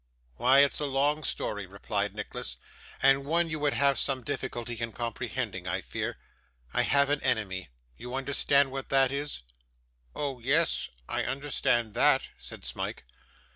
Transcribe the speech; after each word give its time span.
'Why, 0.37 0.61
it 0.61 0.71
is 0.73 0.79
a 0.79 0.87
long 0.87 1.23
story,' 1.23 1.67
replied 1.67 2.15
Nicholas, 2.15 2.57
'and 3.03 3.23
one 3.23 3.51
you 3.51 3.59
would 3.59 3.75
have 3.75 3.99
some 3.99 4.23
difficulty 4.23 4.73
in 4.73 4.93
comprehending, 4.93 5.67
I 5.67 5.81
fear. 5.81 6.17
I 6.73 6.81
have 6.81 7.11
an 7.11 7.21
enemy 7.21 7.69
you 7.97 8.15
understand 8.15 8.71
what 8.71 8.89
that 8.89 9.11
is?' 9.11 9.41
'Oh, 10.15 10.39
yes, 10.39 10.89
I 11.07 11.21
understand 11.25 11.93
that,' 11.93 12.29
said 12.39 12.65
Smike. 12.65 13.03